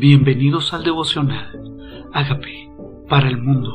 [0.00, 2.08] Bienvenidos al devocional.
[2.14, 2.72] Hágame
[3.06, 3.68] para el mundo.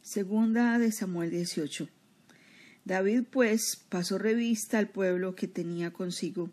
[0.00, 1.86] Segunda de Samuel 18.
[2.84, 6.50] David pues pasó revista al pueblo que tenía consigo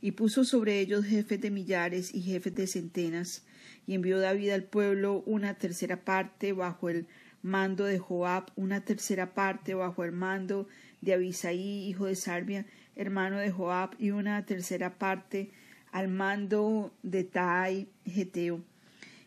[0.00, 3.46] y puso sobre ellos jefes de millares y jefes de centenas
[3.86, 7.06] y envió David al pueblo una tercera parte bajo el
[7.42, 10.66] mando de Joab, una tercera parte bajo el mando
[11.00, 12.66] de Abisaí, hijo de Sarbia,
[13.00, 15.50] hermano de Joab, y una tercera parte
[15.90, 18.62] al mando de Tai, Geteo.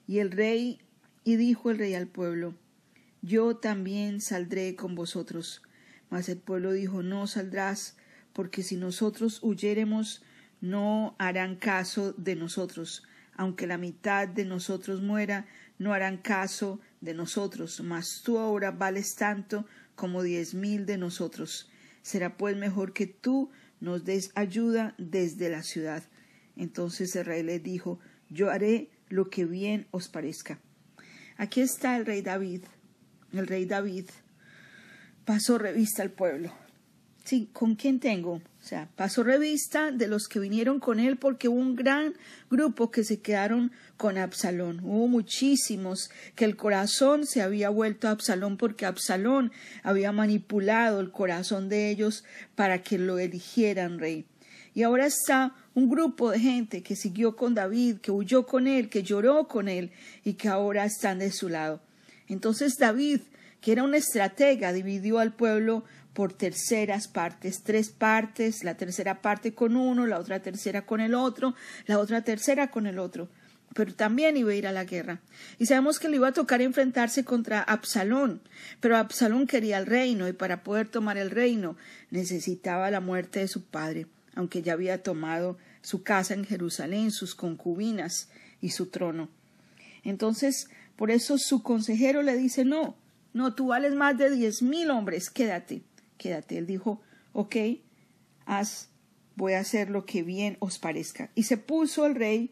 [0.06, 0.80] Y el rey,
[1.24, 2.54] y dijo el rey al pueblo,
[3.24, 5.64] Yo también saldré con vosotros.
[6.12, 7.98] Mas el pueblo dijo, No saldrás,
[8.32, 10.24] porque si nosotros huyéremos,
[10.62, 13.04] no harán caso de nosotros.
[13.36, 15.48] Aunque la mitad de nosotros muera,
[15.80, 17.82] no harán caso de nosotros.
[17.82, 19.66] Mas tú ahora vales tanto
[19.96, 21.72] como diez mil de nosotros.
[22.04, 23.50] Será pues mejor que tú
[23.84, 26.04] nos des ayuda desde la ciudad.
[26.56, 28.00] Entonces el rey le dijo,
[28.30, 30.60] yo haré lo que bien os parezca.
[31.36, 32.64] Aquí está el rey David.
[33.34, 34.06] El rey David
[35.26, 36.63] pasó revista al pueblo.
[37.24, 38.34] Sí, ¿con quién tengo?
[38.34, 42.16] O sea, pasó revista de los que vinieron con él porque hubo un gran
[42.50, 44.82] grupo que se quedaron con Absalón.
[44.84, 51.12] Hubo muchísimos que el corazón se había vuelto a Absalón porque Absalón había manipulado el
[51.12, 54.26] corazón de ellos para que lo eligieran rey.
[54.74, 58.90] Y ahora está un grupo de gente que siguió con David, que huyó con él,
[58.90, 59.92] que lloró con él
[60.26, 61.82] y que ahora están de su lado.
[62.28, 63.22] Entonces David,
[63.62, 69.54] que era un estratega, dividió al pueblo por terceras partes, tres partes, la tercera parte
[69.54, 71.56] con uno, la otra tercera con el otro,
[71.88, 73.30] la otra tercera con el otro.
[73.74, 75.22] Pero también iba a ir a la guerra.
[75.58, 78.42] Y sabemos que le iba a tocar enfrentarse contra Absalón.
[78.80, 81.76] Pero Absalón quería el reino y para poder tomar el reino
[82.12, 87.34] necesitaba la muerte de su padre, aunque ya había tomado su casa en Jerusalén, sus
[87.34, 88.30] concubinas
[88.62, 89.30] y su trono.
[90.04, 92.96] Entonces, por eso su consejero le dice no,
[93.34, 95.82] no, tú vales más de diez mil hombres, quédate
[96.24, 96.58] quédate.
[96.58, 97.02] Él dijo,
[97.34, 97.56] ok,
[98.46, 98.90] haz,
[99.36, 101.30] voy a hacer lo que bien os parezca.
[101.36, 102.52] Y se puso el rey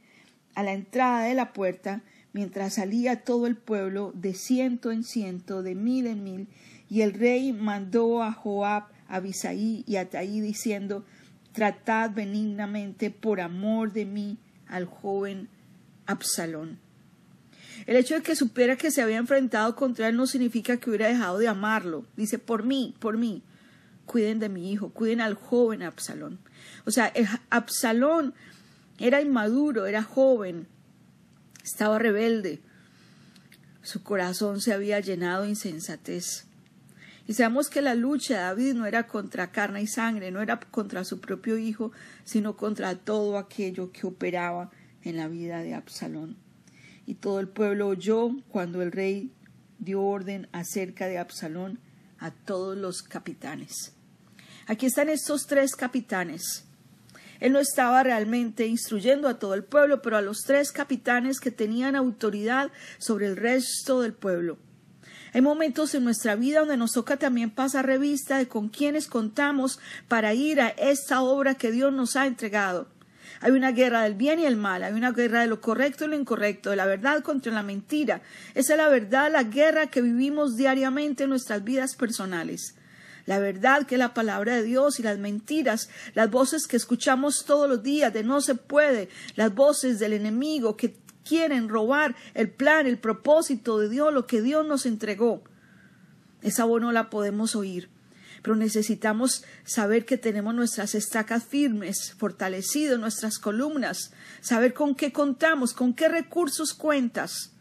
[0.55, 2.01] a la entrada de la puerta,
[2.33, 6.47] mientras salía todo el pueblo de ciento en ciento, de mil en mil,
[6.89, 11.05] y el rey mandó a Joab, a Bisaí y a Taí diciendo,
[11.53, 15.47] tratad benignamente por amor de mí al joven
[16.05, 16.79] Absalón.
[17.85, 21.07] El hecho de que supiera que se había enfrentado contra él no significa que hubiera
[21.07, 22.05] dejado de amarlo.
[22.15, 23.43] Dice, por mí, por mí
[24.11, 26.39] cuiden de mi hijo, cuiden al joven Absalón.
[26.85, 27.13] O sea,
[27.49, 28.33] Absalón
[28.99, 30.67] era inmaduro, era joven,
[31.63, 32.59] estaba rebelde,
[33.81, 36.45] su corazón se había llenado de insensatez.
[37.25, 40.59] Y sabemos que la lucha de David no era contra carne y sangre, no era
[40.59, 41.93] contra su propio hijo,
[42.25, 44.71] sino contra todo aquello que operaba
[45.03, 46.35] en la vida de Absalón.
[47.05, 49.31] Y todo el pueblo oyó cuando el rey
[49.79, 51.79] dio orden acerca de Absalón
[52.19, 53.93] a todos los capitanes.
[54.67, 56.65] Aquí están estos tres capitanes.
[57.39, 61.49] Él no estaba realmente instruyendo a todo el pueblo, pero a los tres capitanes que
[61.49, 64.59] tenían autoridad sobre el resto del pueblo.
[65.33, 69.79] Hay momentos en nuestra vida donde nos toca también pasar revista de con quienes contamos
[70.07, 72.87] para ir a esta obra que Dios nos ha entregado.
[73.39, 76.09] Hay una guerra del bien y el mal, hay una guerra de lo correcto y
[76.09, 78.21] lo incorrecto, de la verdad contra la mentira.
[78.53, 82.75] Esa es la verdad, la guerra que vivimos diariamente en nuestras vidas personales
[83.31, 87.69] la verdad que la palabra de Dios y las mentiras, las voces que escuchamos todos
[87.69, 92.87] los días de no se puede, las voces del enemigo que quieren robar el plan,
[92.87, 95.41] el propósito de Dios, lo que Dios nos entregó.
[96.41, 97.87] Esa voz no la podemos oír,
[98.41, 105.71] pero necesitamos saber que tenemos nuestras estacas firmes, fortalecidas, nuestras columnas, saber con qué contamos,
[105.71, 107.53] con qué recursos cuentas.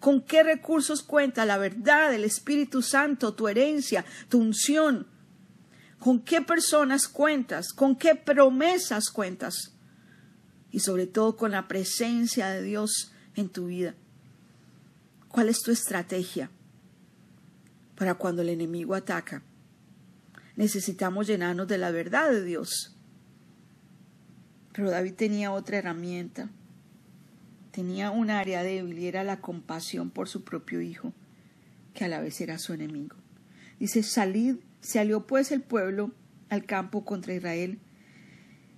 [0.00, 5.06] ¿Con qué recursos cuenta la verdad, el Espíritu Santo, tu herencia, tu unción?
[5.98, 7.74] ¿Con qué personas cuentas?
[7.74, 9.74] ¿Con qué promesas cuentas?
[10.70, 13.94] Y sobre todo con la presencia de Dios en tu vida.
[15.28, 16.50] ¿Cuál es tu estrategia
[17.94, 19.42] para cuando el enemigo ataca?
[20.56, 22.96] Necesitamos llenarnos de la verdad de Dios.
[24.72, 26.48] Pero David tenía otra herramienta
[27.70, 31.12] tenía un área débil y era la compasión por su propio hijo,
[31.94, 33.16] que a la vez era su enemigo.
[33.78, 36.12] Dice, salid, se alió pues el pueblo
[36.48, 37.78] al campo contra Israel,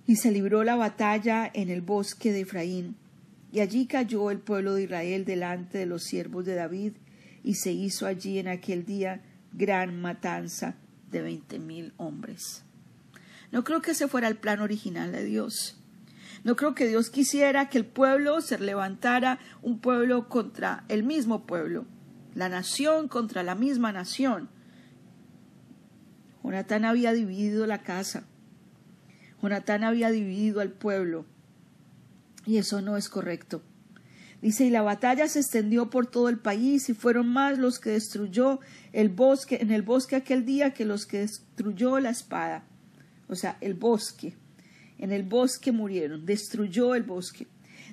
[0.05, 2.95] y se libró la batalla en el bosque de Efraín,
[3.51, 6.93] y allí cayó el pueblo de Israel delante de los siervos de David,
[7.43, 9.21] y se hizo allí en aquel día
[9.53, 10.75] gran matanza
[11.11, 12.63] de veinte mil hombres.
[13.51, 15.77] No creo que ese fuera el plan original de Dios.
[16.43, 21.45] No creo que Dios quisiera que el pueblo se levantara un pueblo contra el mismo
[21.45, 21.85] pueblo,
[22.35, 24.49] la nación contra la misma nación.
[26.43, 28.25] Jonatán había dividido la casa.
[29.41, 31.25] Jonatán había dividido al pueblo.
[32.45, 33.61] Y eso no es correcto.
[34.41, 37.91] Dice, y la batalla se extendió por todo el país y fueron más los que
[37.91, 38.59] destruyó
[38.91, 42.65] el bosque, en el bosque aquel día que los que destruyó la espada.
[43.29, 44.35] O sea, el bosque.
[45.03, 47.47] En el bosque murieron, destruyó el bosque.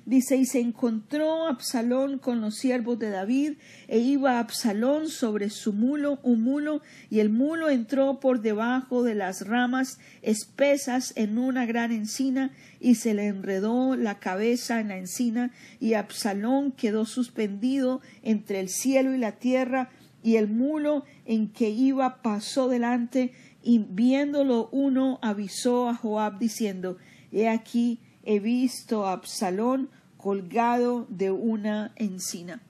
[0.05, 3.55] Dice, y se encontró Absalón con los siervos de David,
[3.89, 9.13] e iba Absalón sobre su mulo, un mulo, y el mulo entró por debajo de
[9.13, 14.97] las ramas espesas en una gran encina, y se le enredó la cabeza en la
[14.97, 19.89] encina, y Absalón quedó suspendido entre el cielo y la tierra,
[20.23, 26.97] y el mulo en que iba pasó delante, y viéndolo uno avisó a Joab diciendo,
[27.31, 32.61] He aquí, he visto a Absalón colgado de una encina.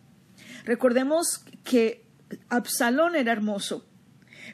[0.66, 2.06] Recordemos que
[2.50, 3.86] Absalón era hermoso,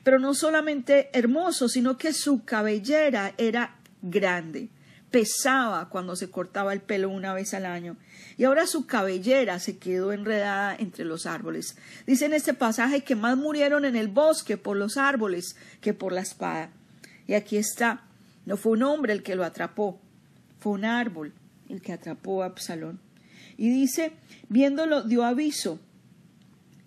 [0.04, 4.70] pero no solamente hermoso, sino que su cabellera era grande,
[5.12, 7.98] pesaba cuando se cortaba el pelo una vez al año,
[8.38, 11.78] y ahora su cabellera se quedó enredada entre los árboles.
[12.06, 16.12] Dice en este pasaje que más murieron en el bosque por los árboles que por
[16.12, 16.72] la espada.
[17.26, 18.04] Y aquí está,
[18.46, 20.00] no fue un hombre el que lo atrapó,
[20.60, 21.34] fue un árbol
[21.70, 23.00] el que atrapó a Absalón.
[23.58, 24.14] Y dice,
[24.50, 25.80] viéndolo, dio aviso.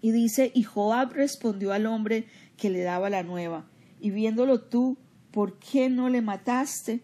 [0.03, 2.27] Y dice, y Joab respondió al hombre
[2.57, 3.67] que le daba la nueva,
[4.01, 4.97] y viéndolo tú,
[5.31, 7.01] ¿por qué no le mataste?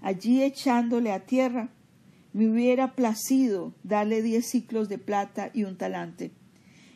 [0.00, 1.70] Allí echándole a tierra,
[2.32, 6.32] me hubiera placido darle diez ciclos de plata y un talante.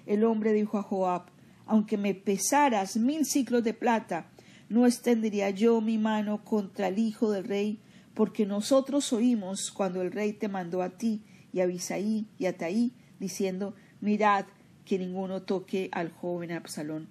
[0.07, 1.25] El hombre dijo a Joab,
[1.67, 4.31] aunque me pesaras mil ciclos de plata,
[4.69, 7.81] no extendería yo mi mano contra el hijo del rey,
[8.15, 11.23] porque nosotros oímos cuando el rey te mandó a ti
[11.53, 14.47] y a Bisaí y a Taí, diciendo, mirad
[14.85, 17.09] que ninguno toque al joven Absalón.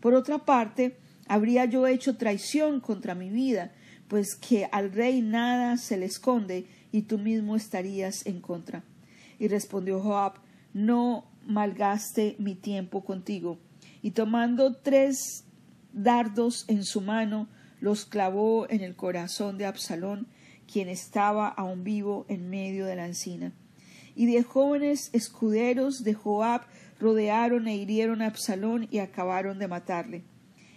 [0.00, 0.96] Por otra parte,
[1.28, 3.72] habría yo hecho traición contra mi vida,
[4.08, 8.82] pues que al rey nada se le esconde, y tú mismo estarías en contra.
[9.38, 10.34] Y respondió Joab,
[10.72, 13.58] no malgaste mi tiempo contigo.
[14.02, 15.44] Y tomando tres
[15.92, 17.48] dardos en su mano,
[17.80, 20.26] los clavó en el corazón de Absalón,
[20.70, 23.52] quien estaba aún vivo en medio de la encina.
[24.14, 26.62] Y diez jóvenes escuderos de Joab
[26.98, 30.24] rodearon e hirieron a Absalón y acabaron de matarle.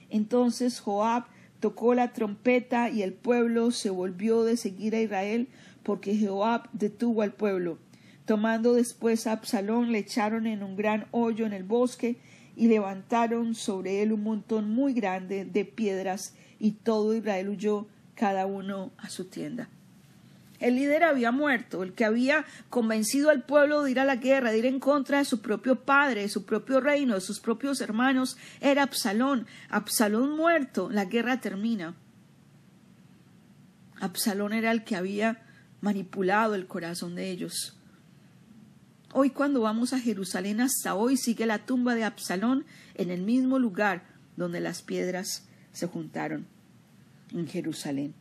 [0.10, 1.26] Entonces Joab
[1.60, 5.48] tocó la trompeta y el pueblo se volvió de seguir a Israel
[5.84, 7.78] porque Joab detuvo al pueblo.
[8.26, 12.18] Tomando después a Absalón le echaron en un gran hoyo en el bosque
[12.56, 18.46] y levantaron sobre él un montón muy grande de piedras y todo Israel huyó cada
[18.46, 19.70] uno a su tienda.
[20.60, 24.52] El líder había muerto, el que había convencido al pueblo de ir a la guerra,
[24.52, 27.80] de ir en contra de su propio padre, de su propio reino, de sus propios
[27.80, 29.48] hermanos, era Absalón.
[29.70, 31.96] Absalón muerto, la guerra termina.
[34.02, 35.46] Absalón era el que había
[35.82, 37.78] manipulado el corazón de ellos.
[39.14, 42.66] Hoy cuando vamos a Jerusalén hasta hoy sigue la tumba de Absalón
[42.96, 44.04] en el mismo lugar
[44.36, 46.46] donde las piedras se juntaron,
[47.34, 48.14] en Jerusalén.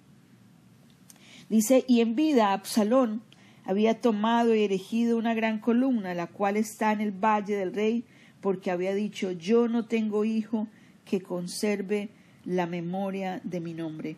[1.48, 3.22] Dice, y en vida Absalón
[3.64, 8.04] había tomado y erigido una gran columna, la cual está en el valle del rey,
[8.40, 10.68] porque había dicho, yo no tengo hijo
[11.04, 12.10] que conserve
[12.44, 14.16] la memoria de mi nombre.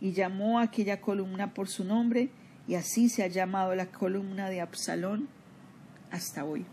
[0.00, 2.30] Y llamó a aquella columna por su nombre,
[2.68, 5.28] y así se ha llamado la columna de Absalón
[6.10, 6.66] hasta hoy.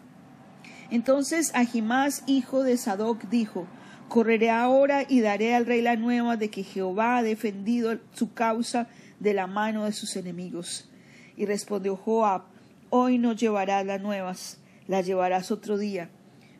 [0.91, 3.67] Entonces Ahimás, hijo de Sadoc, dijo,
[4.09, 8.87] Correré ahora y daré al rey la nueva de que Jehová ha defendido su causa
[9.23, 10.89] de la mano de sus enemigos.
[11.35, 12.43] Y respondió Joab,
[12.89, 16.11] Hoy no llevarás las nuevas, las llevarás otro día.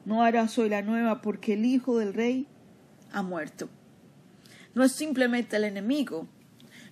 [0.04, 2.48] No harás hoy la nueva porque el hijo del rey
[3.12, 3.70] ha muerto.
[4.74, 6.28] No es simplemente el enemigo,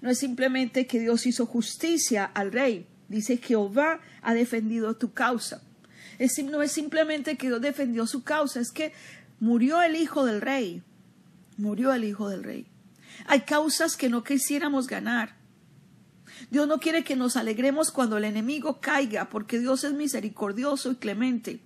[0.01, 2.85] no es simplemente que Dios hizo justicia al rey.
[3.07, 5.63] Dice Jehová ha defendido tu causa.
[6.19, 8.93] Es, no es simplemente que Dios defendió su causa, es que
[9.39, 10.83] murió el hijo del rey.
[11.57, 12.67] Murió el hijo del rey.
[13.25, 15.40] Hay causas que no quisiéramos ganar.
[16.49, 20.95] Dios no quiere que nos alegremos cuando el enemigo caiga, porque Dios es misericordioso y
[20.95, 21.61] clemente.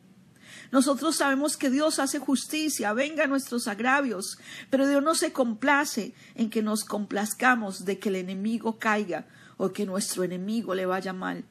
[0.72, 4.38] Nosotros sabemos que Dios hace justicia, venga nuestros agravios,
[4.70, 9.28] pero Dios no se complace en que nos complazcamos de que el enemigo caiga
[9.58, 11.46] o que nuestro enemigo le vaya mal.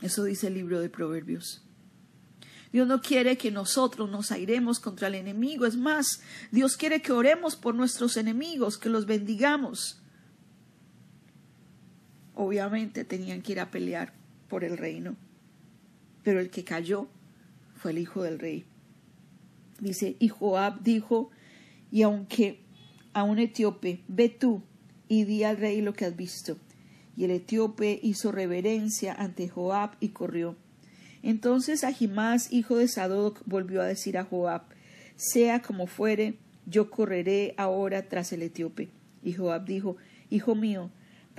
[0.00, 1.62] Eso dice el libro de Proverbios.
[2.72, 5.66] Dios no quiere que nosotros nos airemos contra el enemigo.
[5.66, 9.99] Es más, Dios quiere que oremos por nuestros enemigos, que los bendigamos.
[12.40, 14.14] Obviamente tenían que ir a pelear
[14.48, 15.14] por el reino.
[16.22, 17.06] Pero el que cayó
[17.74, 18.64] fue el hijo del rey.
[19.78, 21.30] Dice, y Joab dijo,
[21.90, 22.60] y aunque
[23.12, 24.62] a un etíope, ve tú
[25.06, 26.56] y di al rey lo que has visto.
[27.14, 30.56] Y el etíope hizo reverencia ante Joab y corrió.
[31.22, 34.62] Entonces Ahimás, hijo de Sadoc, volvió a decir a Joab,
[35.16, 38.88] sea como fuere, yo correré ahora tras el etíope.
[39.22, 39.98] Y Joab dijo,
[40.30, 40.90] Hijo mío,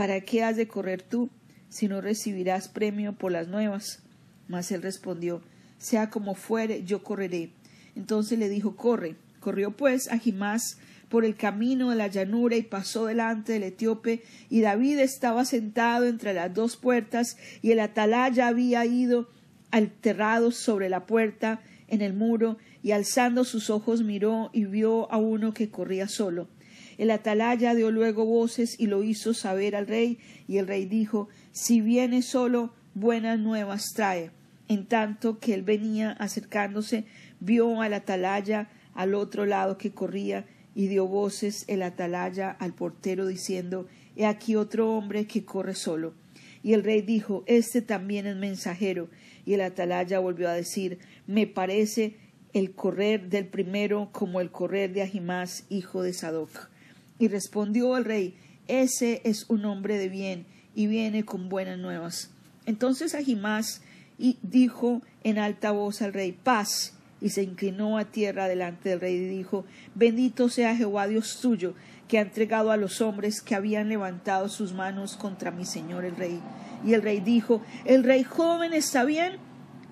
[0.01, 1.29] ¿para qué has de correr tú,
[1.69, 3.99] si no recibirás premio por las nuevas?
[4.47, 5.43] Mas él respondió,
[5.77, 7.51] sea como fuere, yo correré.
[7.95, 9.15] Entonces le dijo, corre.
[9.39, 14.61] Corrió pues Ahimás por el camino de la llanura y pasó delante del etíope, y
[14.61, 19.29] David estaba sentado entre las dos puertas, y el atalaya había ido
[19.69, 25.17] alterrado sobre la puerta en el muro, y alzando sus ojos miró y vio a
[25.17, 26.47] uno que corría solo.
[27.01, 31.29] El atalaya dio luego voces y lo hizo saber al rey, y el rey dijo
[31.51, 34.29] Si viene solo, buenas nuevas trae.
[34.67, 37.05] En tanto que él venía acercándose,
[37.39, 43.25] vio al atalaya al otro lado que corría, y dio voces el atalaya al portero
[43.25, 46.13] diciendo He aquí otro hombre que corre solo.
[46.61, 49.09] Y el rey dijo Este también es mensajero.
[49.43, 52.17] Y el atalaya volvió a decir Me parece
[52.53, 56.69] el correr del primero como el correr de Ahimás, hijo de Sadoc.
[57.21, 58.33] Y respondió el rey
[58.67, 62.31] Ese es un hombre de bien y viene con buenas nuevas.
[62.65, 63.83] Entonces Ahimás
[64.41, 69.17] dijo en alta voz al rey Paz y se inclinó a tierra delante del rey
[69.17, 71.75] y dijo Bendito sea Jehová Dios tuyo,
[72.07, 76.15] que ha entregado a los hombres que habían levantado sus manos contra mi señor el
[76.15, 76.39] rey.
[76.83, 79.33] Y el rey dijo ¿El rey joven está bien?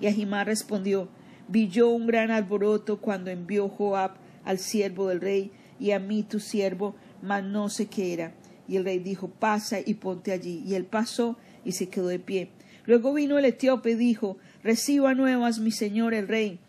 [0.02, 1.10] Y Ahimá respondió
[1.48, 4.14] Vi yo un gran alboroto cuando envió Joab
[4.46, 8.34] al siervo del rey y a mí tu siervo, mas no sé qué era.
[8.68, 10.64] Y el rey dijo Pasa y ponte allí.
[10.66, 12.50] Y él pasó y se quedó de pie.
[12.86, 16.60] Luego vino el etíope y dijo Reciba nuevas mi señor el rey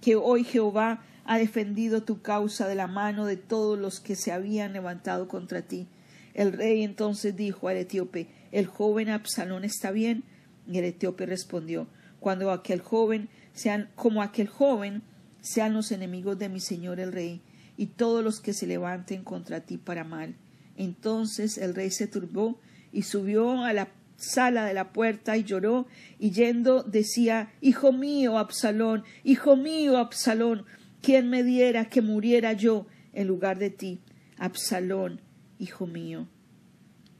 [0.00, 4.32] que hoy Jehová ha defendido tu causa de la mano de todos los que se
[4.32, 5.86] habían levantado contra ti.
[6.34, 10.24] El rey entonces dijo al etíope, ¿el joven Absalón está bien?
[10.66, 11.86] Y el etíope respondió,
[12.18, 15.02] cuando aquel joven sean, como aquel joven
[15.40, 17.40] sean los enemigos de mi señor el rey,
[17.80, 20.34] y todos los que se levanten contra ti para mal.
[20.76, 22.60] Entonces el rey se turbó
[22.92, 25.86] y subió a la sala de la puerta y lloró,
[26.18, 30.66] y yendo decía Hijo mío, Absalón, hijo mío, Absalón,
[31.00, 34.00] ¿quién me diera que muriera yo en lugar de ti?
[34.36, 35.22] Absalón,
[35.58, 36.28] hijo mío,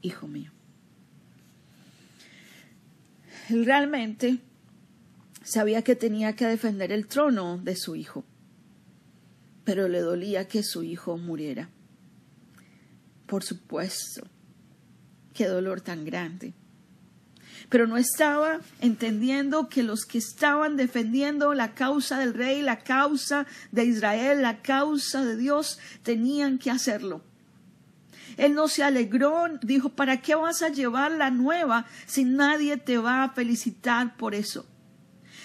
[0.03, 0.51] hijo mío.
[3.49, 4.37] Él realmente
[5.41, 8.25] sabía que tenía que defender el trono de su hijo,
[9.71, 11.69] pero le dolía que su hijo muriera.
[13.25, 14.27] Por supuesto,
[15.33, 16.53] qué dolor tan grande
[17.69, 23.47] pero no estaba entendiendo que los que estaban defendiendo la causa del rey, la causa
[23.71, 27.23] de Israel, la causa de Dios, tenían que hacerlo.
[28.35, 32.97] Él no se alegró, dijo, ¿para qué vas a llevar la nueva si nadie te
[32.97, 34.65] va a felicitar por eso?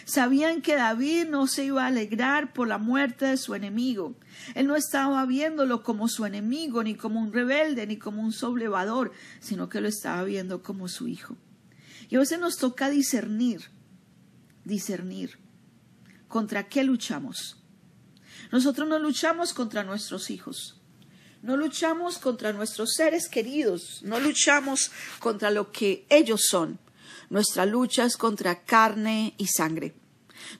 [0.06, 4.14] Sabían que David no se iba a alegrar por la muerte de su enemigo.
[4.54, 9.10] Él no estaba viéndolo como su enemigo, ni como un rebelde, ni como un soblevador,
[9.40, 11.36] sino que lo estaba viendo como su hijo.
[12.08, 13.62] Y a veces nos toca discernir,
[14.64, 15.40] discernir
[16.28, 17.56] contra qué luchamos.
[18.52, 20.80] Nosotros no luchamos contra nuestros hijos,
[21.42, 26.78] no luchamos contra nuestros seres queridos, no luchamos contra lo que ellos son.
[27.30, 29.94] Nuestra lucha es contra carne y sangre.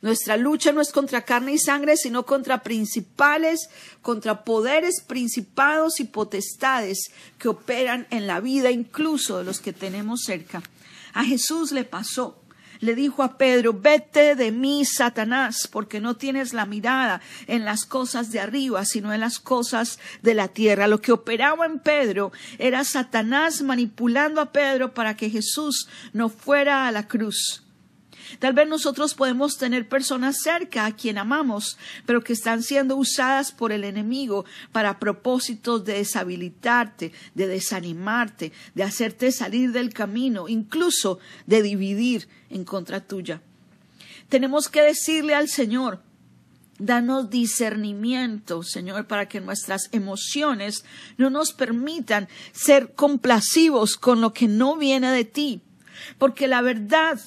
[0.02, 3.68] Nuestra lucha no es contra carne y sangre, sino contra principales,
[4.02, 10.23] contra poderes, principados y potestades que operan en la vida incluso de los que tenemos
[10.25, 10.62] cerca.
[11.12, 12.42] A Jesús le pasó.
[12.80, 17.85] Le dijo a Pedro, vete de mí, Satanás, porque no tienes la mirada en las
[17.85, 20.88] cosas de arriba, sino en las cosas de la tierra.
[20.88, 26.87] Lo que operaba en Pedro era Satanás manipulando a Pedro para que Jesús no fuera
[26.87, 27.65] a la cruz.
[28.38, 33.52] Tal vez nosotros podemos tener personas cerca a quien amamos, pero que están siendo usadas
[33.52, 41.18] por el enemigo para propósitos de deshabilitarte, de desanimarte, de hacerte salir del camino, incluso
[41.47, 43.40] de dividir en contra tuya.
[44.28, 46.00] Tenemos que decirle al Señor,
[46.78, 50.85] Danos discernimiento, Señor, para que nuestras emociones
[51.16, 55.62] no nos permitan ser complacivos con lo que no viene de ti.
[56.18, 57.18] Porque la verdad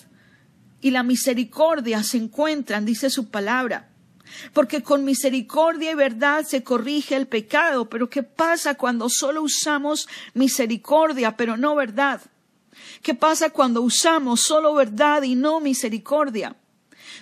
[0.81, 3.89] y la misericordia se encuentran, dice su palabra.
[4.53, 7.89] Porque con misericordia y verdad se corrige el pecado.
[7.89, 12.21] Pero ¿qué pasa cuando solo usamos misericordia, pero no verdad?
[13.01, 16.55] ¿Qué pasa cuando usamos solo verdad y no misericordia?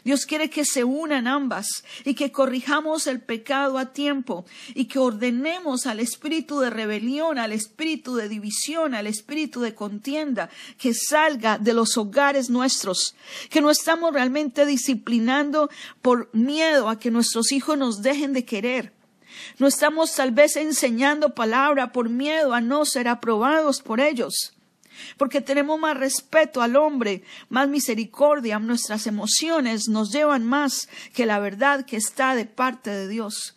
[0.07, 4.99] Dios quiere que se unan ambas y que corrijamos el pecado a tiempo y que
[4.99, 11.57] ordenemos al espíritu de rebelión, al espíritu de división, al espíritu de contienda que salga
[11.57, 13.17] de los hogares nuestros,
[13.49, 15.69] que no estamos realmente disciplinando
[16.01, 18.93] por miedo a que nuestros hijos nos dejen de querer.
[19.59, 24.56] No estamos tal vez enseñando palabra por miedo a no ser aprobados por ellos
[25.17, 31.39] porque tenemos más respeto al hombre, más misericordia, nuestras emociones nos llevan más que la
[31.39, 33.55] verdad que está de parte de Dios.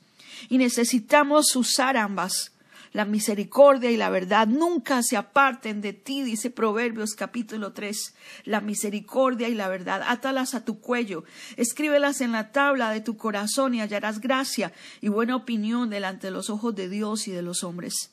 [0.49, 2.53] Y necesitamos usar ambas.
[2.93, 8.15] La misericordia y la verdad nunca se aparten de ti, dice Proverbios capítulo 3.
[8.45, 11.23] La misericordia y la verdad, átalas a tu cuello,
[11.57, 16.33] escríbelas en la tabla de tu corazón y hallarás gracia y buena opinión delante de
[16.33, 18.11] los ojos de Dios y de los hombres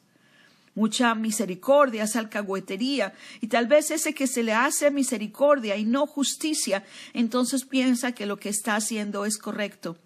[0.77, 6.05] mucha misericordia, es alcahuetería, y tal vez ese que se le hace misericordia y no
[6.05, 9.97] justicia, entonces piensa que lo que está haciendo es correcto.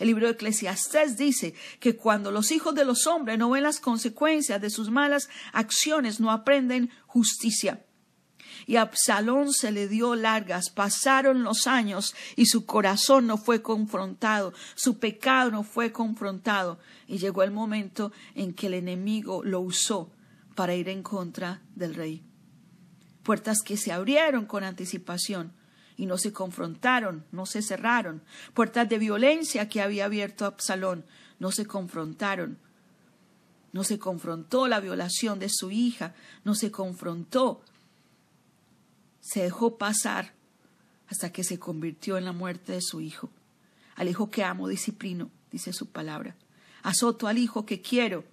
[0.00, 3.78] El libro de Eclesiastés dice que cuando los hijos de los hombres no ven las
[3.78, 7.80] consecuencias de sus malas acciones, no aprenden justicia.
[8.68, 13.62] Y a Absalón se le dio largas, pasaron los años y su corazón no fue
[13.62, 16.78] confrontado, su pecado no fue confrontado.
[17.06, 20.12] Y llegó el momento en que el enemigo lo usó
[20.54, 22.22] para ir en contra del rey.
[23.22, 25.54] Puertas que se abrieron con anticipación
[25.96, 28.22] y no se confrontaron, no se cerraron.
[28.52, 31.06] Puertas de violencia que había abierto Absalón,
[31.38, 32.58] no se confrontaron.
[33.72, 37.62] No se confrontó la violación de su hija, no se confrontó
[39.20, 40.34] se dejó pasar
[41.08, 43.30] hasta que se convirtió en la muerte de su hijo.
[43.96, 46.36] Al hijo que amo disciplino, dice su palabra.
[46.82, 48.24] Azoto al hijo que quiero.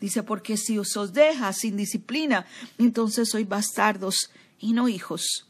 [0.00, 2.46] Dice, porque si os, os deja sin disciplina,
[2.78, 5.46] entonces sois bastardos y no hijos.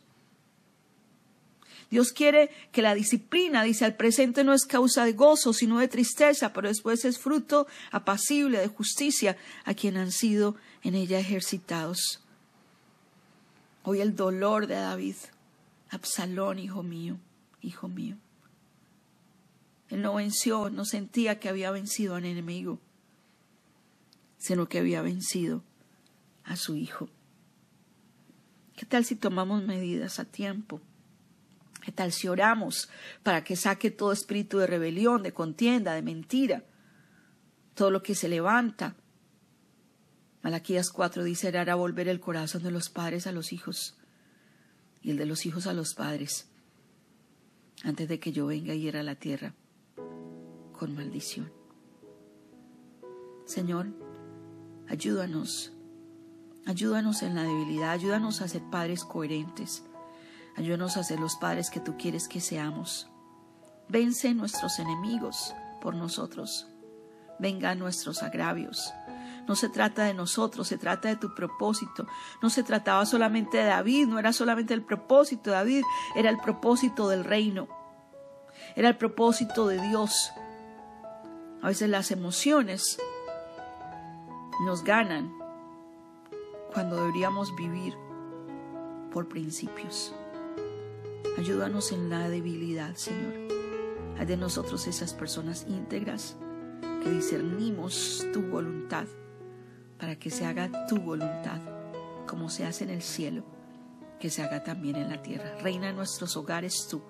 [1.91, 5.89] Dios quiere que la disciplina, dice, al presente no es causa de gozo, sino de
[5.89, 12.21] tristeza, pero después es fruto apacible de justicia a quien han sido en ella ejercitados.
[13.83, 15.17] Hoy el dolor de David.
[15.89, 17.19] Absalón, hijo mío,
[17.63, 18.17] hijo mío.
[19.89, 22.79] Él no venció, no sentía que había vencido al enemigo,
[24.39, 25.65] sino que había vencido
[26.45, 27.09] a su hijo.
[28.77, 30.81] ¿Qué tal si tomamos medidas a tiempo?
[31.83, 32.89] ¿Qué tal si oramos
[33.23, 36.65] para que saque todo espíritu de rebelión, de contienda, de mentira?
[37.75, 38.95] Todo lo que se levanta
[40.43, 43.97] Malaquías 4 dice, hará volver el corazón de los padres a los hijos
[45.03, 46.49] y el de los hijos a los padres,
[47.85, 49.55] antes de que yo venga y hiera la tierra
[50.73, 51.53] con maldición.
[53.45, 53.89] Señor,
[54.89, 55.73] ayúdanos,
[56.67, 59.83] ayúdanos en la debilidad, ayúdanos a ser padres coherentes,
[60.57, 63.11] ayúdanos a ser los padres que tú quieres que seamos.
[63.89, 66.67] Vence nuestros enemigos por nosotros,
[67.39, 68.93] venga nuestros agravios,
[69.51, 72.07] no se trata de nosotros, se trata de tu propósito.
[72.41, 75.83] No se trataba solamente de David, no era solamente el propósito de David,
[76.15, 77.67] era el propósito del reino.
[78.77, 80.31] Era el propósito de Dios.
[81.63, 82.97] A veces las emociones
[84.65, 85.37] nos ganan
[86.73, 87.97] cuando deberíamos vivir
[89.13, 90.15] por principios.
[91.39, 93.35] Ayúdanos en la debilidad, Señor.
[94.17, 96.37] Haz de nosotros esas personas íntegras
[97.03, 99.07] que discernimos tu voluntad
[100.01, 101.61] para que se haga tu voluntad,
[102.27, 103.45] como se hace en el cielo,
[104.19, 105.59] que se haga también en la tierra.
[105.61, 107.03] Reina en nuestros hogares tú.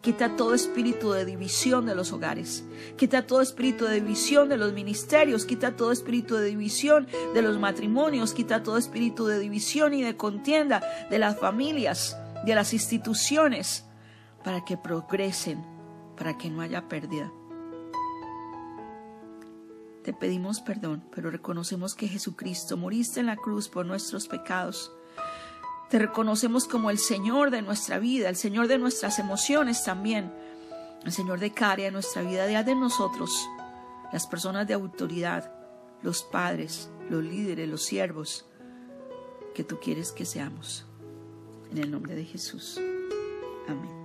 [0.00, 2.64] Quita todo espíritu de división de los hogares.
[2.98, 5.46] Quita todo espíritu de división de los ministerios.
[5.46, 8.34] Quita todo espíritu de división de los matrimonios.
[8.34, 13.86] Quita todo espíritu de división y de contienda de las familias, de las instituciones,
[14.42, 15.64] para que progresen,
[16.18, 17.32] para que no haya pérdida.
[20.04, 24.92] Te pedimos perdón, pero reconocemos que Jesucristo moriste en la cruz por nuestros pecados.
[25.88, 30.30] Te reconocemos como el Señor de nuestra vida, el Señor de nuestras emociones también,
[31.04, 33.48] el Señor de de nuestra vida, de, de nosotros,
[34.12, 35.50] las personas de autoridad,
[36.02, 38.44] los padres, los líderes, los siervos,
[39.54, 40.84] que tú quieres que seamos.
[41.70, 42.78] En el nombre de Jesús.
[43.68, 44.04] Amén.